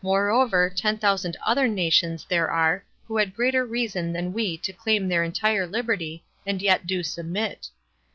Moreover, 0.03 0.71
ten 0.75 0.97
thousand 0.97 1.37
ether 1.47 1.67
nations 1.67 2.25
there 2.27 2.49
are 2.49 2.83
who 3.07 3.17
had 3.17 3.35
greater 3.35 3.63
reason 3.63 4.11
than 4.13 4.33
we 4.33 4.57
to 4.57 4.73
claim 4.73 5.07
their 5.07 5.23
entire 5.23 5.67
liberty, 5.67 6.25
and 6.43 6.59
yet 6.59 6.87
do 6.87 7.03
submit. 7.03 7.69